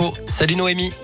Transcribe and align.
Oh, 0.00 0.14
salut 0.28 0.54
Noémie. 0.54 0.94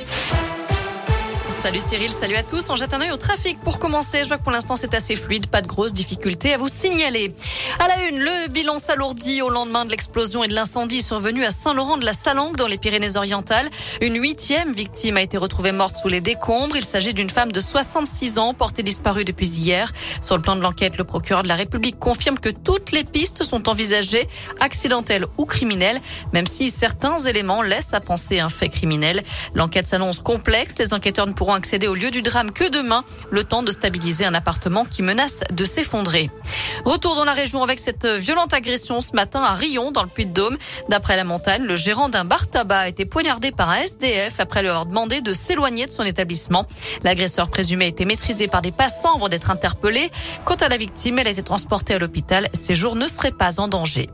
Salut 1.64 1.80
Cyril, 1.80 2.10
salut 2.10 2.36
à 2.36 2.42
tous. 2.42 2.68
On 2.68 2.76
jette 2.76 2.92
un 2.92 3.00
œil 3.00 3.10
au 3.10 3.16
trafic 3.16 3.58
pour 3.58 3.78
commencer. 3.78 4.22
Je 4.22 4.28
vois 4.28 4.36
que 4.36 4.42
pour 4.42 4.52
l'instant 4.52 4.76
c'est 4.76 4.92
assez 4.92 5.16
fluide, 5.16 5.46
pas 5.46 5.62
de 5.62 5.66
grosses 5.66 5.94
difficultés 5.94 6.52
à 6.52 6.58
vous 6.58 6.68
signaler. 6.68 7.34
À 7.78 7.88
la 7.88 8.06
une, 8.06 8.18
le 8.18 8.48
bilan 8.48 8.78
s'alourdit 8.78 9.40
au 9.40 9.48
lendemain 9.48 9.86
de 9.86 9.90
l'explosion 9.90 10.44
et 10.44 10.48
de 10.48 10.52
l'incendie 10.52 11.00
survenu 11.00 11.42
à 11.42 11.50
Saint-Laurent 11.50 11.96
de 11.96 12.04
la 12.04 12.12
Salangue 12.12 12.56
dans 12.56 12.66
les 12.66 12.76
Pyrénées-Orientales. 12.76 13.70
Une 14.02 14.20
huitième 14.20 14.74
victime 14.74 15.16
a 15.16 15.22
été 15.22 15.38
retrouvée 15.38 15.72
morte 15.72 15.96
sous 15.96 16.08
les 16.08 16.20
décombres. 16.20 16.76
Il 16.76 16.84
s'agit 16.84 17.14
d'une 17.14 17.30
femme 17.30 17.50
de 17.50 17.60
66 17.60 18.38
ans 18.38 18.52
portée 18.52 18.82
disparue 18.82 19.24
depuis 19.24 19.48
hier. 19.48 19.90
Sur 20.20 20.36
le 20.36 20.42
plan 20.42 20.56
de 20.56 20.60
l'enquête, 20.60 20.98
le 20.98 21.04
procureur 21.04 21.44
de 21.44 21.48
la 21.48 21.56
République 21.56 21.98
confirme 21.98 22.38
que 22.38 22.50
toutes 22.50 22.92
les 22.92 23.04
pistes 23.04 23.42
sont 23.42 23.70
envisagées, 23.70 24.28
accidentelles 24.60 25.24
ou 25.38 25.46
criminelles, 25.46 26.02
même 26.34 26.46
si 26.46 26.68
certains 26.68 27.20
éléments 27.20 27.62
laissent 27.62 27.94
à 27.94 28.00
penser 28.00 28.38
un 28.38 28.50
fait 28.50 28.68
criminel. 28.68 29.22
L'enquête 29.54 29.86
s'annonce 29.86 30.20
complexe. 30.20 30.76
Les 30.78 30.92
enquêteurs 30.92 31.26
ne 31.26 31.32
pourront 31.32 31.53
accéder 31.54 31.88
au 31.88 31.94
lieu 31.94 32.10
du 32.10 32.22
drame 32.22 32.52
que 32.52 32.68
demain, 32.68 33.04
le 33.30 33.44
temps 33.44 33.62
de 33.62 33.70
stabiliser 33.70 34.24
un 34.24 34.34
appartement 34.34 34.84
qui 34.84 35.02
menace 35.02 35.42
de 35.50 35.64
s'effondrer. 35.64 36.30
Retour 36.84 37.16
dans 37.16 37.24
la 37.24 37.32
région 37.32 37.62
avec 37.62 37.78
cette 37.78 38.06
violente 38.06 38.52
agression 38.52 39.00
ce 39.00 39.12
matin 39.12 39.42
à 39.42 39.54
Rion, 39.54 39.92
dans 39.92 40.02
le 40.02 40.08
Puy-de-Dôme. 40.08 40.58
D'après 40.88 41.16
la 41.16 41.24
montagne, 41.24 41.62
le 41.64 41.76
gérant 41.76 42.08
d'un 42.08 42.24
bar 42.24 42.48
tabac 42.48 42.80
a 42.80 42.88
été 42.88 43.04
poignardé 43.04 43.52
par 43.52 43.70
un 43.70 43.76
SDF 43.76 44.40
après 44.40 44.62
lui 44.62 44.68
avoir 44.68 44.86
demandé 44.86 45.20
de 45.20 45.32
s'éloigner 45.32 45.86
de 45.86 45.90
son 45.90 46.02
établissement. 46.02 46.66
L'agresseur 47.02 47.48
présumé 47.48 47.86
a 47.86 47.88
été 47.88 48.04
maîtrisé 48.04 48.48
par 48.48 48.62
des 48.62 48.72
passants 48.72 49.14
avant 49.14 49.28
d'être 49.28 49.50
interpellé. 49.50 50.10
Quant 50.44 50.54
à 50.54 50.68
la 50.68 50.76
victime, 50.76 51.18
elle 51.18 51.28
a 51.28 51.30
été 51.30 51.42
transportée 51.42 51.94
à 51.94 51.98
l'hôpital. 51.98 52.48
Ses 52.52 52.74
jours 52.74 52.96
ne 52.96 53.08
seraient 53.08 53.32
pas 53.32 53.60
en 53.60 53.68
danger. 53.68 54.10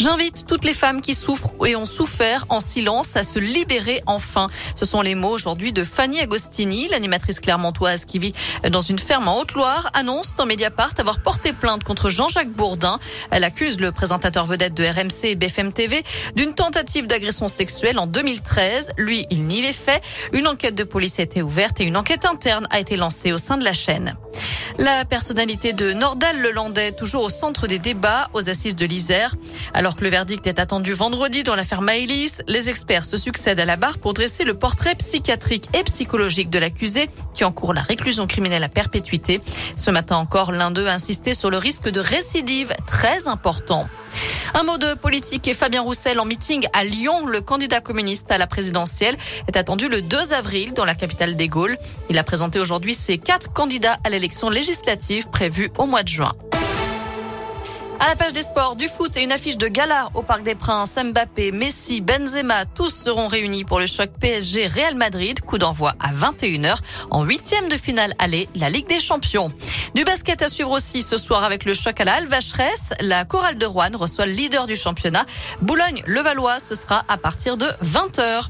J'invite 0.00 0.46
toutes 0.46 0.64
les 0.64 0.72
femmes 0.72 1.02
qui 1.02 1.14
souffrent 1.14 1.52
et 1.66 1.76
ont 1.76 1.84
souffert 1.84 2.46
en 2.48 2.58
silence 2.58 3.16
à 3.16 3.22
se 3.22 3.38
libérer 3.38 4.02
enfin. 4.06 4.46
Ce 4.74 4.86
sont 4.86 5.02
les 5.02 5.14
mots 5.14 5.28
aujourd'hui 5.28 5.74
de 5.74 5.84
Fanny 5.84 6.20
Agostini, 6.20 6.88
l'animatrice 6.88 7.38
clermontoise 7.38 8.06
qui 8.06 8.18
vit 8.18 8.32
dans 8.70 8.80
une 8.80 8.98
ferme 8.98 9.28
en 9.28 9.38
Haute-Loire, 9.38 9.90
annonce 9.92 10.34
dans 10.36 10.46
Mediapart 10.46 10.94
avoir 10.96 11.20
porté 11.20 11.52
plainte 11.52 11.84
contre 11.84 12.08
Jean-Jacques 12.08 12.50
Bourdin. 12.50 12.98
Elle 13.30 13.44
accuse 13.44 13.78
le 13.78 13.92
présentateur 13.92 14.46
vedette 14.46 14.72
de 14.72 14.84
RMC 14.84 15.32
et 15.32 15.34
BFM 15.34 15.74
TV 15.74 16.02
d'une 16.34 16.54
tentative 16.54 17.06
d'agression 17.06 17.48
sexuelle 17.48 17.98
en 17.98 18.06
2013. 18.06 18.92
Lui, 18.96 19.26
il 19.28 19.44
nie 19.44 19.60
les 19.60 19.74
faits. 19.74 20.02
Une 20.32 20.46
enquête 20.46 20.74
de 20.74 20.84
police 20.84 21.18
a 21.18 21.24
été 21.24 21.42
ouverte 21.42 21.78
et 21.82 21.84
une 21.84 21.98
enquête 21.98 22.24
interne 22.24 22.66
a 22.70 22.80
été 22.80 22.96
lancée 22.96 23.32
au 23.32 23.38
sein 23.38 23.58
de 23.58 23.64
la 23.64 23.74
chaîne. 23.74 24.16
La 24.80 25.04
personnalité 25.04 25.74
de 25.74 25.92
Nordal 25.92 26.40
Lelandais, 26.40 26.92
toujours 26.92 27.24
au 27.24 27.28
centre 27.28 27.66
des 27.66 27.78
débats 27.78 28.30
aux 28.32 28.48
assises 28.48 28.76
de 28.76 28.86
l'Isère. 28.86 29.36
Alors 29.74 29.94
que 29.94 30.02
le 30.04 30.08
verdict 30.08 30.46
est 30.46 30.58
attendu 30.58 30.94
vendredi 30.94 31.42
dans 31.42 31.54
l'affaire 31.54 31.82
Maëlys, 31.82 32.40
les 32.48 32.70
experts 32.70 33.04
se 33.04 33.18
succèdent 33.18 33.60
à 33.60 33.66
la 33.66 33.76
barre 33.76 33.98
pour 33.98 34.14
dresser 34.14 34.42
le 34.42 34.54
portrait 34.54 34.94
psychiatrique 34.94 35.68
et 35.78 35.84
psychologique 35.84 36.48
de 36.48 36.58
l'accusé 36.58 37.10
qui 37.34 37.44
encourt 37.44 37.74
la 37.74 37.82
réclusion 37.82 38.26
criminelle 38.26 38.64
à 38.64 38.70
perpétuité. 38.70 39.42
Ce 39.76 39.90
matin 39.90 40.16
encore, 40.16 40.50
l'un 40.50 40.70
d'eux 40.70 40.86
a 40.86 40.94
insisté 40.94 41.34
sur 41.34 41.50
le 41.50 41.58
risque 41.58 41.90
de 41.90 42.00
récidive 42.00 42.72
très 42.86 43.28
important. 43.28 43.86
Un 44.52 44.64
mot 44.64 44.78
de 44.78 44.94
politique 44.94 45.46
et 45.46 45.54
Fabien 45.54 45.82
Roussel 45.82 46.18
en 46.18 46.24
meeting 46.24 46.66
à 46.72 46.82
Lyon. 46.82 47.26
Le 47.26 47.40
candidat 47.40 47.80
communiste 47.80 48.30
à 48.32 48.38
la 48.38 48.48
présidentielle 48.48 49.16
est 49.46 49.56
attendu 49.56 49.88
le 49.88 50.02
2 50.02 50.32
avril 50.32 50.72
dans 50.74 50.84
la 50.84 50.94
capitale 50.94 51.36
des 51.36 51.46
Gaules. 51.46 51.76
Il 52.08 52.18
a 52.18 52.24
présenté 52.24 52.58
aujourd'hui 52.58 52.94
ses 52.94 53.18
quatre 53.18 53.52
candidats 53.52 53.96
à 54.02 54.10
l'élection 54.10 54.50
législative 54.50 55.30
prévue 55.30 55.70
au 55.78 55.86
mois 55.86 56.02
de 56.02 56.08
juin. 56.08 56.32
À 58.02 58.08
la 58.08 58.16
page 58.16 58.32
des 58.32 58.42
sports, 58.42 58.76
du 58.76 58.88
foot 58.88 59.14
et 59.18 59.22
une 59.22 59.30
affiche 59.30 59.58
de 59.58 59.68
gala 59.68 60.08
au 60.14 60.22
Parc 60.22 60.42
des 60.42 60.54
Princes, 60.54 60.96
Mbappé, 60.96 61.52
Messi, 61.52 62.00
Benzema, 62.00 62.64
tous 62.64 62.88
seront 62.88 63.28
réunis 63.28 63.64
pour 63.64 63.78
le 63.78 63.84
choc 63.86 64.08
PSG 64.18 64.68
Real 64.68 64.94
Madrid. 64.94 65.42
Coup 65.42 65.58
d'envoi 65.58 65.94
à 66.00 66.10
21h 66.10 66.76
en 67.10 67.24
huitième 67.24 67.68
de 67.68 67.76
finale 67.76 68.14
aller, 68.18 68.48
la 68.54 68.70
Ligue 68.70 68.88
des 68.88 69.00
Champions. 69.00 69.52
Du 69.94 70.04
basket 70.04 70.40
à 70.40 70.48
suivre 70.48 70.70
aussi 70.70 71.02
ce 71.02 71.16
soir 71.16 71.42
avec 71.42 71.64
le 71.64 71.74
choc 71.74 72.00
à 72.00 72.04
la 72.04 72.14
Alvacheresse. 72.14 72.92
La 73.00 73.24
chorale 73.24 73.58
de 73.58 73.66
Rouen 73.66 73.90
reçoit 73.94 74.24
le 74.24 74.32
leader 74.32 74.68
du 74.68 74.76
championnat. 74.76 75.26
Boulogne-Levallois, 75.62 76.60
ce 76.60 76.76
sera 76.76 77.04
à 77.08 77.16
partir 77.16 77.56
de 77.56 77.66
20h. 77.82 78.44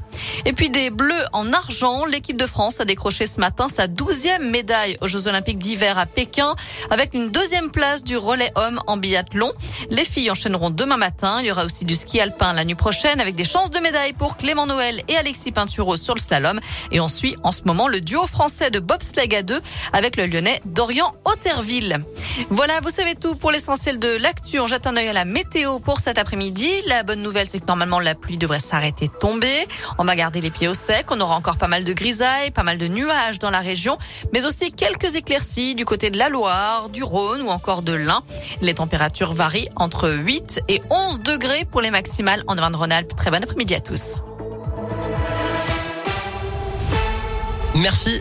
Et 0.45 0.53
puis 0.53 0.69
des 0.69 0.91
bleus 0.91 1.23
en 1.33 1.51
argent. 1.51 2.05
L'équipe 2.05 2.37
de 2.37 2.45
France 2.45 2.79
a 2.79 2.85
décroché 2.85 3.25
ce 3.25 3.39
matin 3.39 3.69
sa 3.69 3.87
douzième 3.87 4.51
médaille 4.51 4.97
aux 5.01 5.07
Jeux 5.07 5.27
Olympiques 5.27 5.57
d'hiver 5.57 5.97
à 5.97 6.05
Pékin 6.05 6.55
avec 6.91 7.15
une 7.15 7.31
deuxième 7.31 7.71
place 7.71 8.03
du 8.03 8.17
relais 8.17 8.51
homme 8.55 8.79
en 8.85 8.97
biathlon. 8.97 9.51
Les 9.89 10.05
filles 10.05 10.29
enchaîneront 10.29 10.69
demain 10.69 10.97
matin. 10.97 11.39
Il 11.39 11.47
y 11.47 11.51
aura 11.51 11.65
aussi 11.65 11.85
du 11.85 11.95
ski 11.95 12.21
alpin 12.21 12.53
la 12.53 12.65
nuit 12.65 12.75
prochaine 12.75 13.19
avec 13.19 13.33
des 13.33 13.45
chances 13.45 13.71
de 13.71 13.79
médaille 13.79 14.13
pour 14.13 14.37
Clément 14.37 14.67
Noël 14.67 15.01
et 15.07 15.17
Alexis 15.17 15.51
Pinturo 15.51 15.95
sur 15.95 16.13
le 16.13 16.19
slalom. 16.19 16.59
Et 16.91 16.99
on 16.99 17.07
suit 17.07 17.35
en 17.43 17.51
ce 17.51 17.63
moment 17.65 17.87
le 17.87 17.99
duo 17.99 18.27
français 18.27 18.69
de 18.69 18.79
bobsleigh 18.79 19.35
à 19.35 19.41
deux 19.41 19.61
avec 19.91 20.17
le 20.17 20.27
lyonnais 20.27 20.61
Dorian 20.65 21.13
Voilà, 22.49 22.79
vous 22.81 22.89
savez 22.89 23.15
tout 23.15 23.35
pour 23.35 23.51
l'essentiel 23.51 23.99
de 23.99 24.17
l'actu. 24.17 24.59
On 24.59 24.67
jette 24.67 24.87
un 24.87 24.97
œil 24.97 25.07
à 25.09 25.13
la 25.13 25.25
météo 25.25 25.79
pour 25.79 25.99
cet 25.99 26.17
après-midi. 26.17 26.69
La 26.87 27.03
bonne 27.03 27.21
nouvelle, 27.21 27.47
c'est 27.47 27.59
que 27.59 27.65
normalement 27.65 27.99
la 27.99 28.15
pluie 28.15 28.37
devrait 28.37 28.59
s'arrêter 28.59 29.07
de 29.07 29.13
tomber. 29.13 29.67
On 29.97 30.03
va 30.03 30.15
garder 30.15 30.41
les 30.41 30.49
pieds 30.49 30.67
au 30.67 30.73
sec. 30.73 31.07
On 31.09 31.19
aura 31.19 31.35
encore 31.35 31.57
pas 31.57 31.67
mal 31.67 31.83
de 31.83 31.93
grisailles, 31.93 32.51
pas 32.51 32.63
mal 32.63 32.77
de 32.77 32.87
nuages 32.87 33.39
dans 33.39 33.49
la 33.49 33.59
région, 33.59 33.97
mais 34.33 34.45
aussi 34.45 34.71
quelques 34.71 35.15
éclaircies 35.15 35.75
du 35.75 35.85
côté 35.85 36.09
de 36.09 36.17
la 36.17 36.29
Loire, 36.29 36.89
du 36.89 37.03
Rhône 37.03 37.41
ou 37.41 37.49
encore 37.49 37.81
de 37.81 37.93
l'Ain. 37.93 38.23
Les 38.61 38.73
températures 38.73 39.33
varient 39.33 39.69
entre 39.75 40.09
8 40.09 40.61
et 40.67 40.81
11 40.89 41.21
degrés 41.21 41.65
pour 41.69 41.81
les 41.81 41.91
maximales 41.91 42.43
en 42.47 42.57
Auvergne-Rhône-Alpes. 42.57 43.15
Très 43.15 43.31
bon 43.31 43.43
après-midi 43.43 43.75
à 43.75 43.79
tous. 43.79 44.21
Merci. 47.75 48.19